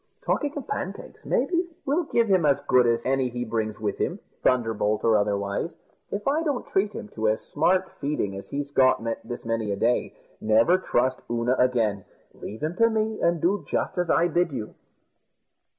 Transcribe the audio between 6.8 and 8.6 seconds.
him to as smart feeding as